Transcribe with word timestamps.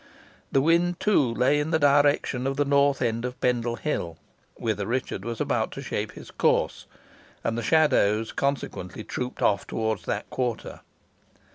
The 0.51 0.61
wind, 0.63 0.99
too, 0.99 1.31
lay 1.35 1.59
in 1.59 1.69
the 1.69 1.77
direction 1.77 2.47
of 2.47 2.57
the 2.57 2.65
north 2.65 3.03
end 3.03 3.23
of 3.23 3.39
Pendle 3.39 3.75
Hill, 3.75 4.17
whither 4.55 4.87
Richard 4.87 5.23
was 5.23 5.39
about 5.39 5.69
to 5.73 5.81
shape 5.83 6.13
his 6.13 6.31
course, 6.31 6.87
and 7.43 7.55
the 7.55 7.61
shadows 7.61 8.31
consequently 8.31 9.03
trooped 9.03 9.43
off 9.43 9.67
towards 9.67 10.05
that 10.05 10.27
quarter. 10.31 10.79